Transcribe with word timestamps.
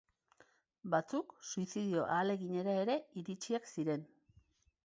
Batzuk 0.95 1.35
suizidio 1.49 2.07
ahaleginera 2.15 2.75
ere 2.87 2.99
iritsiak 3.23 3.73
ziren. 3.75 4.09